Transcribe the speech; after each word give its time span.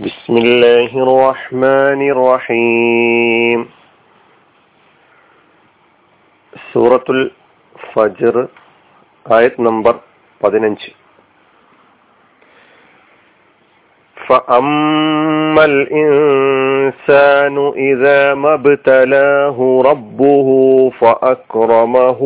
بسم 0.00 0.36
الله 0.36 0.90
الرحمن 0.96 2.00
الرحيم. 2.14 3.60
سورة 6.72 7.04
الفجر 7.10 8.48
آية 9.32 9.54
نمبر 9.58 9.96
15 10.42 10.94
فأما 14.26 15.64
الإنسان 15.64 17.56
إذا 17.76 18.34
ما 18.34 18.54
ابتلاه 18.54 19.82
ربه 19.84 20.48
فأكرمه 21.00 22.18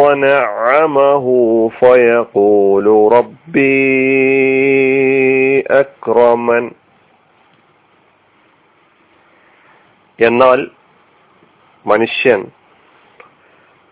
ونعمه 0.00 1.26
فيقول 1.80 2.86
ربي 3.12 3.68
أكرمن 5.60 6.70
എന്നാൽ 10.20 10.70
മനുഷ്യൻ 11.86 12.50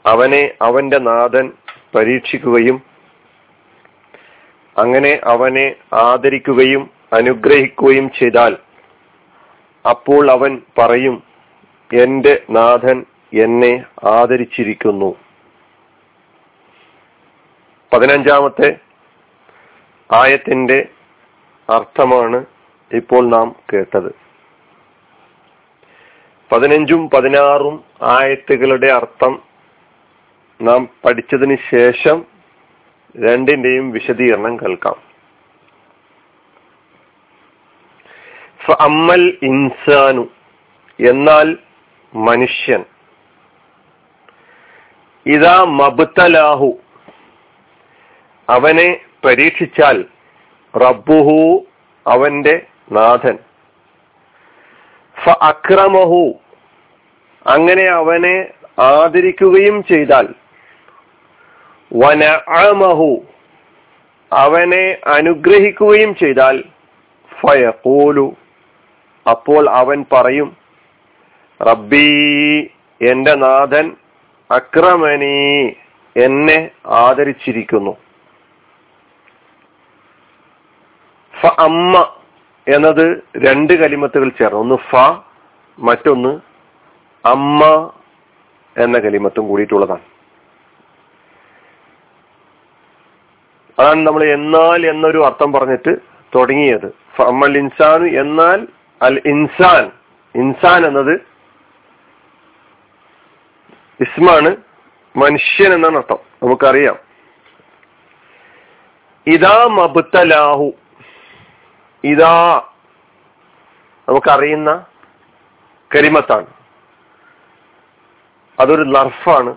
അവനെ 0.06 0.52
അവന്റെ 0.62 0.98
നാഥൻ 0.98 1.52
പരീക്ഷിക്കുകയും 1.94 2.82
അങ്ങനെ 4.78 5.20
അവനെ 5.24 5.74
ആദരിക്കുകയും 5.92 6.90
അനുഗ്രഹിക്കുകയും 7.12 8.10
ചെയ്താൽ 8.18 8.56
അപ്പോൾ 9.90 10.30
അവൻ 10.30 10.62
പറയും 10.78 11.22
എന്റെ 11.94 12.42
നാഥൻ 12.50 13.04
എന്നെ 13.42 13.84
ആദരിച്ചിരിക്കുന്നു. 14.04 15.16
പതിനഞ്ചാമത്തെ 17.92 18.78
ആയത്തിന്റെ 20.12 20.88
അർത്ഥമാണ് 21.70 22.46
ഇപ്പോൾ 22.92 23.28
നാം 23.28 23.56
കേട്ടത്. 23.72 24.25
പതിനഞ്ചും 26.52 27.10
പതിനാറും 27.10 27.84
ആയത്തുകളുടെ 28.02 28.86
അർത്ഥം 28.86 29.42
നാം 30.62 30.88
പഠിച്ചതിന് 31.04 31.56
ശേഷം 31.70 32.24
രണ്ടിന്റെയും 33.16 33.90
വിശദീകരണം 33.90 34.56
കേൾക്കാം. 34.56 35.06
അമ്മൽ 38.80 39.38
ഇൻസാനു 39.42 40.28
എന്നാൽ 41.08 41.56
മനുഷ്യൻ. 42.14 42.84
ഇതാ 45.26 45.64
മബുത്തലാഹു 45.64 46.78
അവനെ 48.48 49.00
പരീക്ഷിച്ചാൽ 49.24 50.04
റബ്ബുഹു 50.76 51.66
അവന്റെ 52.06 52.66
നാഥൻ. 52.92 53.45
അക്രമഹു 55.30 56.34
അങ്ങനെ 57.46 57.84
അവനെ 57.84 58.46
ആദരിക്കുകയും 58.78 59.84
ചെയ്താൽ. 59.84 60.28
വനഅമഹു. 61.92 63.22
അവനെ 64.32 64.96
അനുഗ്രഹിക്കുകയും 65.06 66.14
ചെയ്താൽ. 66.14 66.64
ഫയഖൂലു. 67.40 68.34
അപ്പോൾ 69.30 69.70
അവൻ 69.70 70.04
പറയും 70.12 70.56
റബ്ബി 71.62 72.70
എന്റെ 73.02 73.34
നാഥൻ 73.34 73.96
അക്രമനീ 74.50 75.70
എന്നെ 76.16 76.70
ആദരിച്ചിരിക്കുന്നു. 76.86 77.96
അമ്മ 81.58 82.15
എന്നത് 82.68 83.22
രണ്ട് 83.36 83.72
കലിമത്തുകൾ 83.72 84.28
ചേർന്ന്. 84.28 84.60
ഒന്ന് 84.60 84.74
ഫ 84.74 84.94
മറ്റൊന്ന് 85.78 86.40
അമ്മ 87.26 87.90
എന്ന 88.78 88.98
കലിമത്തും 88.98 89.48
കൂടിയിട്ടുള്ളതാണ്. 89.48 90.00
അതാണ് 93.78 94.06
നമ്മൾ 94.06 94.24
എന്നാൽ 94.24 94.86
എന്നൊരു 94.86 95.24
അർത്ഥം 95.24 95.52
പറഞ്ഞിട്ട് 95.52 95.96
തുടങ്ങിയത്. 96.34 96.86
അമ്മൽ 97.22 97.58
ഇൻസാനു 97.58 98.04
എന്നാൽ 98.04 98.66
അൽ 99.02 99.22
ഇൻസാൻ. 99.26 99.92
ഇൻസാൻ 100.34 100.86
എന്നത് 100.86 101.12
ഇസ്മാണ് 104.00 104.56
മനുഷ്യൻ 105.16 105.72
എന്നാണ് 105.72 105.96
അർത്ഥം. 105.96 106.18
നമുക്കറിയാം. 106.42 106.96
ഇതാ 109.26 109.68
മബുത്തലാഹു 109.70 110.72
ഇതാ 112.04 112.62
നമുക്കറിയുന്ന 114.08 114.84
കരിമത്താണ്. 115.94 116.46
അതൊരു 118.60 118.82
ലർഫാണ് 118.82 119.56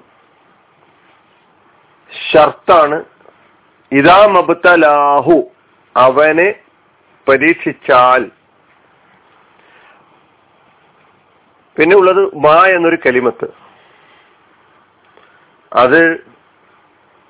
ഷർത്താണ്. 2.31 3.03
ഇതാ 3.91 4.25
മബുത്തലാഹു 4.25 5.51
അവനെ 5.95 6.55
പരീക്ഷിച്ചാൽ. 7.27 8.31
പിന്നെ 11.77 11.95
ഉള്ളത് 11.95 12.35
മാ 12.35 12.65
എന്നൊരു 12.65 12.97
കലിമത്ത് 13.05 13.47
അത് 15.75 16.25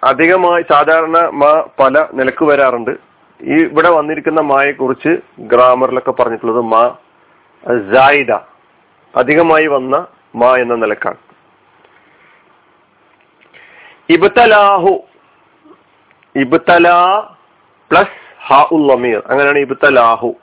അധികമായി 0.03 0.65
സാധാരണ 0.69 1.17
മാ 1.27 1.63
പല 1.79 2.07
നിലയ്ക്ക് 2.13 2.45
വരാറുണ്ട്. 2.45 3.08
ഈ 3.41 3.57
ഇവിടെ 3.63 3.89
വന്നിരിക്കുന്ന 3.89 4.41
മായെ 4.41 4.71
കുറിച്ച് 4.71 5.11
ഗ്രാമറിലൊക്കെ 5.39 6.11
പറഞ്ഞിട്ടുള്ളത് 6.11 6.61
മാ 6.61 6.97
ജായിദ 7.93 8.31
അധികമായി 9.15 9.67
വന്ന 9.67 10.07
മാ 10.35 10.55
എന്ന 10.55 10.75
നിലക്കാണ്. 10.75 11.17
ഇബ്തലാഹു 14.09 14.93
ഇബ്തലാ 16.35 16.97
പ്ലസ് 17.91 18.17
ഹ 18.47 18.61
ഉള്ളമീർ 18.71 19.23
അങ്ങനെയാണ് 19.27 19.59
ഇബ്തലാഹു. 19.59 20.33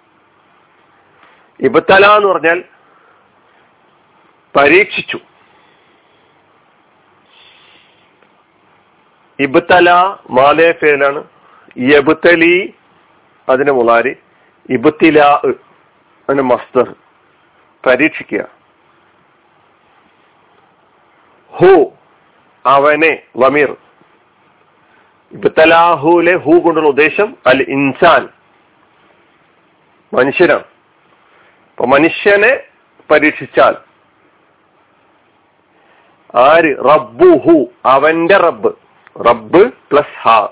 ഇബ്തല 1.60 2.06
എന്ന് 2.06 2.28
പറഞ്ഞാൽ 2.28 2.64
പരീക്ഷിച്ചു. 4.56 5.18
ഇബ്തല 9.38 9.90
മാലേ 10.30 10.72
ഫേലാണ്. 10.72 11.24
യബ്തലി 11.78 12.74
അതിന്റെ 13.48 13.72
മുളാരി 13.72 14.16
ഇബത്തില 14.70 15.20
അതിന് 16.28 16.42
മസ്തർ 16.42 16.94
പരീക്ഷിക്കുക. 17.86 18.48
ഹു 21.50 21.92
അവനെ 22.66 23.22
വമീർ. 23.36 23.76
ഇബത്തലാഹുലെ 25.32 26.36
ഹു 26.36 26.52
കൊണ്ടുള്ള 26.52 26.88
ഉദ്ദേശം 26.88 27.36
അൽ 27.46 27.66
ഇൻസാൻ. 27.68 28.28
മനുഷ്യനാണ്. 30.14 30.64
അപ്പൊ 31.70 31.86
മനുഷ്യനെ 31.86 32.60
പരീക്ഷിച്ചാൽ 33.10 33.76
ആര്? 36.36 36.76
റബ്ബു 36.78 37.38
ഹു 37.38 37.64
അവന്റെ 37.86 38.36
റബ്ബ്. 38.36 38.74
റബ്ബ് 39.28 39.72
പ്ലസ് 39.92 40.28
ഹ. 40.28 40.48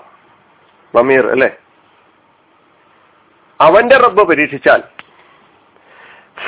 വമീർ 0.95 1.27
അല്ലെ? 1.27 1.57
അവന്റെ 3.61 3.97
റബ്ബ് 3.97 4.27
പരീക്ഷിച്ചാൽ. 4.27 4.83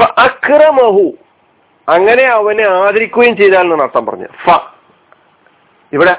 അക്രമഹു. 0.03 1.17
അങ്ങനെ 1.89 2.23
അവനെ 2.23 2.63
ആദരിക്കുകയും 2.63 3.37
ചെയ്താൽ 3.37 3.59
എന്നാണ് 3.59 3.81
അർത്ഥം 3.81 4.05
പറഞ്ഞത്. 4.05 4.29
ഫ. 4.45 4.49
ഇവിടെ 5.93 6.17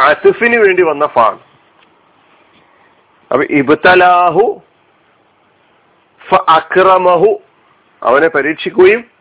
അസുഫിന് 0.00 0.56
വേണ്ടി 0.56 0.82
വന്ന 0.82 1.06
ഫ 1.06 1.18
ആണ്. 1.18 1.38
അപ്പൊ 3.32 3.44
ഇബ്തലാഹു 3.50 4.62
ഫ 6.30 6.34
അക്രമഹു. 6.34 7.42
അവനെ 8.02 8.28
പരീക്ഷിക്കുകയും 8.28 9.14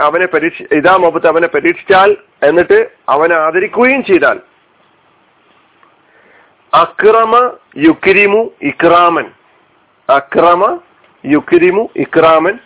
അവനെ 0.00 0.26
പരീക്ഷ 0.26 0.62
ഇതാ 0.72 0.96
മൊബത്ത് 0.96 1.26
അവനെ 1.26 1.46
പരീക്ഷിച്ചാൽ 1.46 2.16
എന്നിട്ട് 2.42 2.88
അവനെ 3.08 3.34
ആദരിക്കുകയും 3.34 4.04
ചെയ്താൽ 4.04 4.40
അക്രമ 6.76 7.56
യുക്രിമു 7.76 8.50
ഇക്രാമൻ. 8.62 9.30
അക്രമ 10.10 10.78
യുക്രിമു 11.24 11.88
ഇക്രാമൻ 11.96 12.58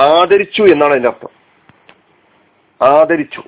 ആദരിച്ചു 0.00 0.62
എന്നാണ് 0.62 0.90
അതിന്റെ 0.90 1.08
അർത്ഥം. 1.08 1.28
ആദരിച്ചു. 2.88 3.42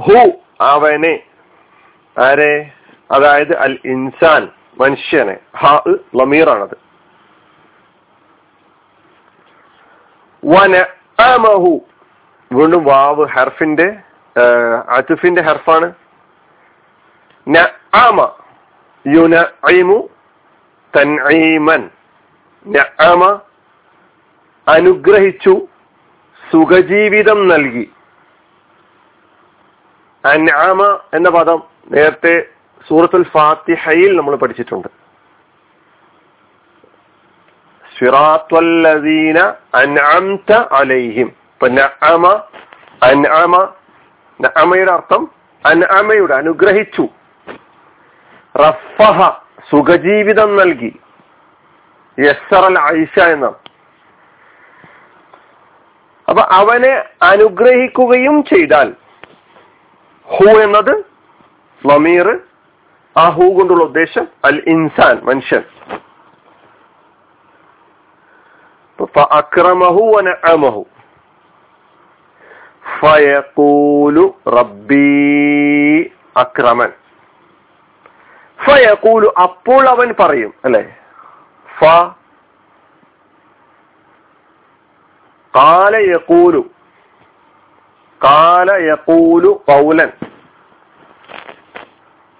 ഹു 0.00 0.30
അവനെ. 0.60 1.22
ആരെ? 2.22 2.72
അതായത് 3.10 3.56
അൽ 3.56 3.78
ഇൻസാൻ 3.84 4.48
മനുഷ്യനെ. 4.80 5.36
ഹ 5.56 5.82
ലമീറാണത്. 6.16 6.76
വനഅമഹു 10.44 11.80
വീണ്ടും 12.52 12.84
വാവ് 12.84 13.28
ഹർഫിന്റെ 13.28 13.96
അത്തുഫിന്റെ 14.88 15.42
ഹർഫാണ്. 15.42 16.03
നഅമ 17.46 18.18
തൻഈമൻ 20.94 21.82
നഅമ 22.66 23.22
അനുഗ്രഹിച്ചു 24.66 25.54
സുഖജീവിതം 26.42 27.40
നൽകി. 27.48 27.86
അൻആമ 30.24 30.82
എന്ന 31.16 31.28
പദം 31.36 31.58
നേരത്തെ 31.94 32.34
സൂറത്തുൽ 32.86 33.24
ഫാത്തിഹയിൽ 33.34 34.12
നമ്മൾ 34.18 34.34
പഠിച്ചിട്ടുണ്ട്. 34.42 34.88
അൻഅംത 39.80 40.50
അലൈഹിം. 40.78 41.28
ഇപ്പൊ 41.52 41.68
നഅമ 41.80 42.24
അൻഅമ 43.10 43.54
നഅമയുടെ 44.40 44.92
അർത്ഥം 44.98 45.22
അൻഅമയുടെ 45.64 46.34
അനുഗ്രഹിച്ചു. 46.42 47.04
റഫഹ 48.54 49.18
സുഖജീവിതം 49.70 50.50
നൽകി. 50.56 50.92
യസ്സറൽ 52.18 52.76
ഐഷ 52.96 53.16
എന്നാണ് 53.34 53.58
അപ്പൊ 56.28 56.42
അവനെ 56.58 56.92
അനുഗ്രഹിക്കുകയും 57.30 58.36
ചെയ്താൽ 58.50 58.88
ഹു 60.28 60.48
എന്നത് 60.64 60.94
ലമീർ 61.82 62.28
ആ 63.16 63.24
ഹു 63.36 63.46
കൊണ്ടുള്ള 63.56 63.82
ഉദ്ദേശം 63.90 64.26
അൽ 64.48 64.58
ഇൻസാൻ 64.74 65.16
മനുഷ്യൻ. 65.24 65.64
അക്രമഹു 69.38 70.02
വനഅമഹു 70.14 70.82
ഫയഖൂലു 73.00 74.24
അക്രമൻ. 76.44 76.92
ഫയഖൂലു 78.58 79.28
അപ്പോൾ 79.42 79.82
അവൻ 79.94 80.08
പറയും 80.20 80.52
അല്ലെ? 80.64 80.82
ഫ 81.68 81.82
കാല 85.54 85.94
യക്കൂലു 86.12 86.62
കാല 88.20 88.70
യക്കൂലു 88.90 89.50
പൗലൻ 89.70 90.10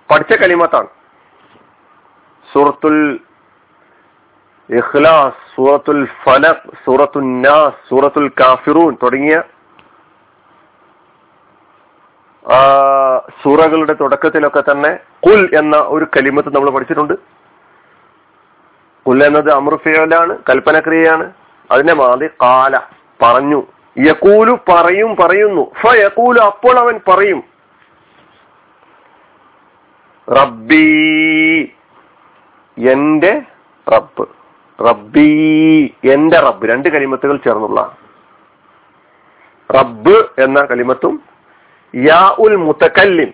പഠിച്ച 0.08 0.32
കലിമത്താണ്. 0.40 0.90
സൂറത്തുൽ 2.48 2.98
ഇഖ്ലാസ് 4.68 5.40
സൂറത്തുൽ 5.54 6.02
ഫലഖ് 6.24 6.70
സൂറത്തുൽ 6.84 7.26
നാസ് 7.46 7.80
സൂറത്തുൽ 7.88 8.28
കാഫിറൂൻ 8.40 8.92
തുടങ്ങിയ 9.02 9.36
സൂറകളുടെ 13.42 13.92
തുടക്കത്തിലൊക്കെ 13.92 14.60
തന്നെ 14.60 14.98
കുൽ 15.26 15.50
എന്ന 15.58 15.76
ഒരു 15.76 16.04
കലിമത്ത് 16.04 16.54
നമ്മൾ 16.54 16.70
പഠിച്ചിട്ടുണ്ട്. 16.70 17.14
കുൽ 19.06 19.24
എന്നത് 19.24 19.50
അമൃഫിയലാണ് 19.50 20.38
കൽപ്പനക്രിയയാണ്. 20.38 21.32
അതിന്റെ 21.70 21.94
മാതി 21.94 22.26
കാല 22.26 22.78
പറഞ്ഞു. 23.22 23.62
യക്കൂലു 23.98 24.58
പറയും 24.68 25.16
പറയുന്നു. 25.16 25.72
ഫ 25.82 25.94
യക്കൂലു 25.94 26.40
അപ്പോൾ 26.40 26.78
അവൻ 26.78 27.00
പറയും. 27.08 27.44
റബ്ബി 30.30 31.72
എന്റെ 32.90 33.42
റബ്ബ്. 33.92 34.28
റബ്ബി 34.88 35.94
എന്റെ 36.04 36.40
റബ്ബ്. 36.40 36.68
രണ്ട് 36.68 36.88
കലിമത്തുകൾ 36.88 37.36
ചേർന്നുള്ള. 37.36 37.96
റബ്ബ് 39.74 40.24
എന്ന 40.38 40.64
കലിമത്തും 40.64 41.33
യാ 41.94 42.22
ഉൽ 42.44 42.54
മുത്തക്കല്ലിം 42.66 43.30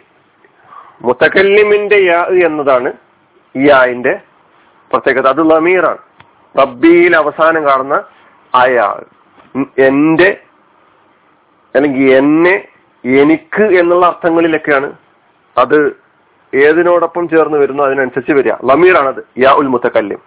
മുത്തക്കല്ലിമിന്റെ 1.07 1.99
യാ 2.05 2.21
എന്നതാണ് 2.47 2.91
ഈ 3.55 3.65
ആയിന്റെ 3.79 4.15
പ്രത്യേകത. 4.91 5.27
അത് 5.35 5.43
ലമീറാണ് 5.51 6.03
റബ്ബിയിൽ 6.55 7.13
അവസാനം 7.23 7.63
കാണുന്ന 7.69 7.97
അയാൾ 8.55 9.01
എന്റെ 9.89 10.31
അല്ലെങ്കിൽ 11.75 12.05
എന്നെ 12.21 12.55
എനിക്ക് 13.05 13.65
എന്നുള്ള 13.81 14.05
അർത്ഥങ്ങളിലൊക്കെയാണ് 14.07 14.89
അത് 15.57 15.79
ഏതിനോടൊപ്പം 16.53 17.25
ചേർന്ന് 17.33 17.59
വരുന്നു 17.59 17.83
അതിനനുസരിച്ച് 17.83 18.33
വരിക. 18.39 18.55
ലമീറാണത് 18.71 19.21
യാ 19.45 19.53
ഉൽ 19.61 19.69
മുത്തക്കല്ലിം 19.75 20.21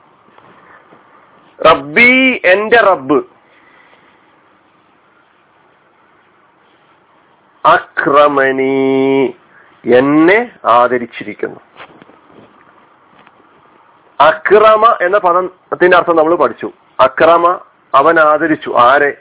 റബ്ബി 1.59 2.11
എന്റെ 2.53 2.79
റബ്ബ്. 2.89 3.19
അക്രമണി 7.65 9.35
എന്നെ 9.95 10.51
ആദരിച്ചിരിക്കുന്നു. 10.65 11.59
അക്രമ 14.19 14.97
എന്ന 15.01 15.17
പദത്തിന്റെ 15.17 15.97
അർത്ഥം 15.97 16.15
നമ്മൾ 16.15 16.35
പഠിച്ചു. 16.35 16.71
അക്രമ 16.99 17.59
അവൻ 17.95 18.19
ആദരിച്ചു. 18.19 18.69
ആരെ? 18.69 19.17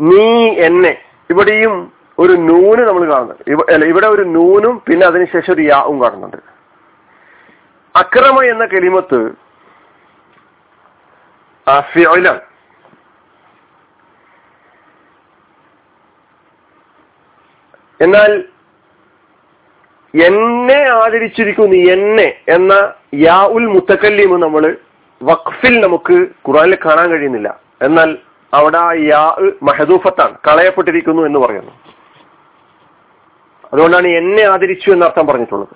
നീ 0.00 0.48
എന്നെ. 0.48 1.02
ഇവിടെയും 1.30 1.92
ഒരു 2.18 2.32
നൂന് 2.32 2.88
നമ്മൾ 2.88 3.12
കാണുന്നുണ്ട്. 3.12 3.72
അല്ല 3.72 3.84
ഇവിടെ 3.84 4.06
ഒരു 4.06 4.22
നൂനും 4.22 4.82
പിന്നെ 4.86 5.06
അതിനുശേഷം 5.06 5.54
ഒരു 5.54 5.62
യാവും 5.62 6.02
കാണുന്നുണ്ട്. 6.02 6.36
അക്രമ 7.96 8.42
എന്ന 8.42 8.64
കെലിമത്ത് 8.66 9.32
ഫിഅലാണ് 11.80 12.47
എന്നാൽ 18.00 18.44
എന്നെ 20.26 20.90
ആദരിച്ചിരിക്കുന്നു 20.90 21.76
എന്നെ 21.76 22.40
എന്ന 22.48 22.92
യാ 23.14 23.44
ഉൽ 23.44 23.66
മുത്തക്കല്ലീമ് 23.66 24.42
നമ്മൾ 24.42 24.76
വഖഫിൽ 25.22 25.80
നമുക്ക് 25.80 26.14
ഖുറാനിൽ 26.48 26.78
കാണാൻ 26.86 27.10
കഴിയുന്നില്ല. 27.10 27.60
എന്നാൽ 27.82 28.18
അവിടെ 28.54 28.78
ആ 28.78 28.92
യാ 28.92 29.36
മഹദൂഫത്താണ് 29.62 30.34
കളയപ്പെട്ടിരിക്കുന്നു 30.48 31.22
എന്ന് 31.22 31.38
പറയുന്നു. 31.38 31.72
അതുകൊണ്ടാണ് 33.72 34.06
എന്നെ 34.06 34.42
ആദരിച്ചു 34.42 34.90
എന്ന 34.90 35.04
അർത്ഥം 35.04 35.26
പറഞ്ഞിട്ടുള്ളത്. 35.26 35.68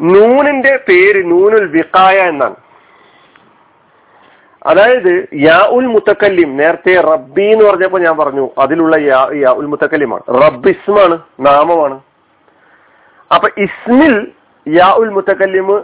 നൂനിന്റെ 0.00 0.76
പേര് 0.88 1.30
നൂനുൽ 1.30 1.68
വിക്കായ 1.68 2.16
എന്നാണ്. 2.18 2.56
അതായത് 4.66 5.12
യാ 5.46 5.58
ഉൽ 5.76 5.86
മുത്തക്കല്ലിം 5.94 6.50
നേരത്തെ 6.60 6.94
റബ്ബി 7.08 7.44
എന്ന് 7.52 7.64
പറഞ്ഞപ്പോ 7.64 7.98
ഞാൻ 8.06 8.14
പറഞ്ഞു 8.20 8.44
അതിലുള്ള 8.62 8.96
യാ 9.10 9.20
യാ 9.42 9.50
ഉൽ 9.60 9.68
മുത്തക്കല്ലിമാണ് 9.72 11.16
നാമമാണ്. 11.48 11.96
അപ്പൊ 13.34 13.48
ഇസ്മിൽ 13.66 14.16
യാ 14.66 14.88
ഉൽ 15.02 15.10
മുത്തക്കല്ലിമ് 15.16 15.76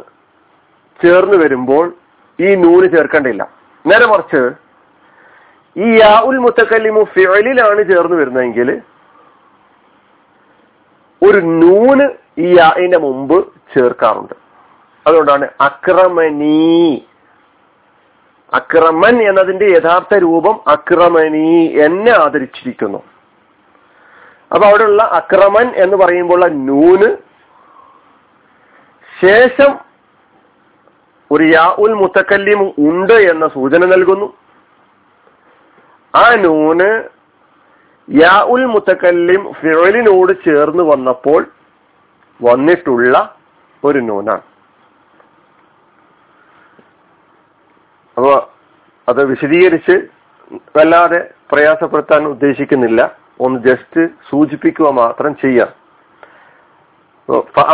ചേർന്ന് 1.00 1.37
വരുമ്പോൾ 1.43 1.87
ഈ 2.38 2.50
നൂന് 2.64 2.87
ചേർക്കേണ്ടില്ല. 2.97 3.43
നേരെ 3.85 4.07
മറിച്ച് 4.12 4.43
ഈ 5.76 5.88
യാ 6.00 6.12
ഉൽ 6.28 6.38
മുത്തക്കല്ലിമു 6.47 7.02
ഫിഅലിലാണ് 7.14 7.83
ചേർന്ന് 7.93 8.16
വരുന്നതെങ്കിൽ 8.21 8.69
ഒരു 11.23 11.40
നൂന് 11.62 12.07
ഈ 12.45 12.49
യാഇന്റെ 12.59 12.99
മുമ്പ് 13.07 13.37
ചേർക്കാറുണ്ട്. 13.75 14.35
അതുകൊണ്ടാണ് 15.07 15.47
അക്രമനീ 15.69 16.61
അക്രമൻ 18.59 19.15
എന്നതിന്റെ 19.29 19.67
യഥാർത്ഥ 19.67 20.15
രൂപം 20.25 20.57
അക്രമണി 20.75 21.49
എന്നെ 21.87 22.13
ആദരിച്ചിരിക്കുന്നു. 22.25 23.01
അപ്പൊ 24.53 24.65
അവിടെയുള്ള 24.69 25.03
അക്രമൻ 25.19 25.67
എന്ന് 25.85 25.97
പറയുമ്പോൾ 25.97 26.43
നൂന് 26.69 27.09
ശേഷം 29.09 29.73
ഒരു 31.31 31.45
യാ 31.55 31.67
ഉൽ 31.85 31.93
മുത്തക്കല്ലിം 32.01 32.61
ഉണ്ട് 32.89 33.17
എന്ന 33.33 33.45
സൂചന 33.49 33.85
നൽകുന്നു. 33.93 34.29
ആ 36.15 36.27
നൂന് 36.47 36.91
യാ 38.09 38.35
ഉൽ 38.55 38.65
മുത്തക്കല്ലിം 38.75 39.43
ഫിറലിനോട് 39.61 40.33
ചേർന്ന് 40.45 40.85
വന്നപ്പോൾ 40.93 41.41
വന്നിട്ടുള്ള 42.41 43.15
ഒരു 43.83 44.01
നൂനാണ്. 44.09 44.45
അപ്പൊ 48.16 48.33
അത് 49.09 49.21
വിശദീകരിച്ച് 49.30 49.94
വല്ലാതെ 50.76 51.21
പ്രയാസപ്പെടുത്താൻ 51.52 52.23
ഉദ്ദേശിക്കുന്നില്ല. 52.35 53.00
ഒന്ന് 53.44 53.59
ജസ്റ്റ് 53.68 54.02
സൂചിപ്പിക്കുക 54.30 54.88
മാത്രം 55.00 55.33
ചെയ്യാം. 55.42 55.71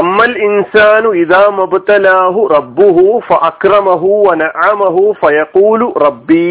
അമ്മൽ 0.00 0.32
ഇൻസാനു 0.47 1.09
ഇതാ 1.23 1.42
മബുത്തലാഹു 1.61 2.40
റബ്ബുഹു 2.56 3.04
അക്രമഹു 3.50 4.09
വനഅമഹു 4.26 5.02
ഫയഖൂലു 5.23 5.87
റബ്ബീ 6.06 6.44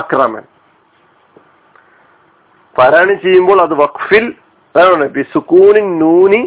അക്രമൻ. 0.00 0.44
പാരായണം 2.76 3.16
ചെയ്യുമ്പോൾ 3.24 3.58
അത് 3.66 3.74
വഖഫിൽ 3.82 4.26
അതാണ് 4.74 5.04
ബിസുക്കൂനിൻ 5.18 5.86
നൂനി 6.02 6.42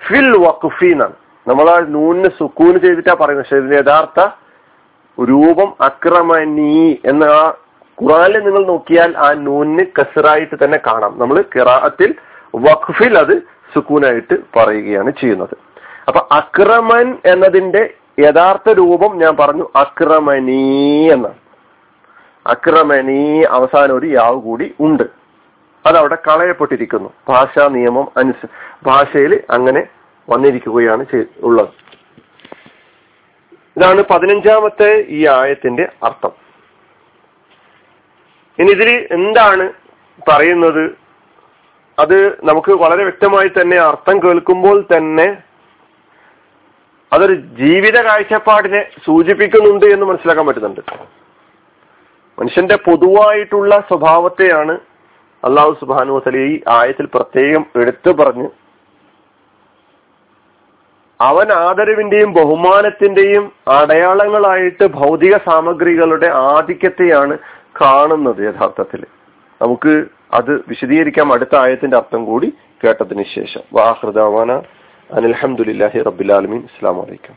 ഫിൽ 0.00 0.30
വഖഫി 0.46 0.88
എന്നാണ്. 0.94 1.16
നമ്മൾ 1.46 1.66
ആ 1.74 1.76
നൂനിന് 1.96 2.30
സുക്കൂന് 2.38 2.78
ചെയ്തിട്ടാ 2.84 3.14
പറയുന്നത്. 3.20 3.44
പക്ഷെ 3.44 3.58
ഇതിന്റെ 3.60 3.78
യഥാർത്ഥ 3.82 4.20
രൂപം 5.20 5.74
അക്രമനീ 5.80 6.94
എന്ന 7.04 7.24
ആ 7.24 7.54
ഖുറാനിൽ 8.02 8.38
നിങ്ങൾ 8.38 8.66
നോക്കിയാൽ 8.66 9.16
ആ 9.16 9.32
നൂന് 9.32 9.80
കസറായിട്ട് 10.00 10.64
തന്നെ 10.64 10.78
കാണാം. 10.86 11.18
നമ്മൾ 11.18 11.44
കിറാത്തിൽ 11.56 12.14
വഖഫിൽ 12.56 13.18
അത് 13.18 13.42
സുക്കൂനായിട്ട് 13.74 14.34
പറയുകയാണ് 14.56 15.10
ചെയ്യുന്നത്. 15.10 15.56
അപ്പൊ 16.08 16.28
അക്രമൻ 16.32 17.18
എന്നതിന്റെ 17.24 17.94
യഥാർത്ഥ 18.20 18.72
രൂപം 18.72 19.18
ഞാൻ 19.18 19.36
പറഞ്ഞു 19.36 19.68
അക്രമനീ 19.76 21.10
എന്നാണ്. 21.10 21.34
അക്രമനീ 22.46 23.42
അവസാനം 23.42 23.98
ഒരു 23.98 24.06
യാവ് 24.06 24.40
കൂടി 24.40 24.74
ഉണ്ട്. 24.80 25.02
അതവിടെ 25.86 26.14
കളയപ്പെട്ടിരിക്കുന്നു. 26.14 27.10
ഭാഷാ 27.28 27.68
നിയമം 27.68 28.08
അനുസ 28.16 28.46
ഭാഷയിൽ 28.82 29.40
അങ്ങനെ 29.50 29.86
വന്നിരിക്കുകയാണ് 30.30 31.06
ഉള്ളത്. 31.42 31.68
ഇതാണ് 33.76 34.02
പതിനഞ്ചാമത്തെ 34.02 35.04
ഈ 35.08 35.26
ആയത്തിന്റെ 35.26 35.88
അർത്ഥം. 36.02 36.32
ഇനി 38.58 38.70
ഇതിൽ 38.70 39.08
എന്താണ് 39.10 39.72
പറയുന്നത്? 40.28 40.84
അത് 41.98 42.18
നമുക്ക് 42.44 42.72
വളരെ 42.72 43.02
വ്യക്തമായി 43.02 43.48
തന്നെ 43.48 43.76
അർത്ഥം 43.76 44.18
കേൾക്കുമ്പോൾ 44.22 44.86
തന്നെ 44.96 45.36
അതൊരു 47.12 47.34
ജീവിത 47.34 48.02
കാഴ്ചപ്പാടിനെ 48.02 48.90
സൂചിപ്പിക്കുന്നുണ്ട് 49.04 49.86
എന്ന് 49.86 50.06
മനസ്സിലാക്കാൻ 50.06 50.46
പറ്റുന്നുണ്ട്. 50.46 50.80
മനുഷ്യന്റെ 52.40 52.76
പൊതുവായിട്ടുള്ള 52.76 53.80
സ്വഭാവത്തെയാണ് 53.88 54.78
അള്ളാഹു 55.44 55.76
സുബാനു 55.80 56.12
വസലി 56.12 56.38
ഈ 56.38 56.60
ആയത്തിൽ 56.68 57.06
പ്രത്യേകം 57.06 57.66
എടുത്തു 57.76 58.10
പറഞ്ഞ് 58.10 58.48
അവൻ 61.20 61.52
ആദരവിന്റെയും 61.52 62.32
ബഹുമാനത്തിന്റെയും 62.34 63.52
അടയാളങ്ങളായിട്ട് 63.68 64.86
ഭൗതിക 64.86 65.36
സാമഗ്രികളുടെ 65.36 66.26
ആധിക്യത്തെയാണ് 66.26 67.38
കാണുന്നത് 67.80 68.42
യഥാർത്ഥത്തിൽ 68.44 69.02
നമുക്ക് 69.60 70.04
അത് 70.34 70.52
വിശദീകരിക്കാം 70.68 71.32
അടുത്ത 71.32 71.54
ആയത്തിന്റെ 71.56 71.96
അർത്ഥം 71.96 72.24
കൂടി 72.24 72.48
കേട്ടതിന് 72.84 73.24
ശേഷം. 73.24 73.62
വാഹൃദാന 73.72 74.50
അനിൽഹമുല്ലാഹി 75.10 75.98
റബ്ബുലാലമീൻ 75.98 76.64
അസ്സാം 76.64 76.96
വലൈക്കും 76.96 77.36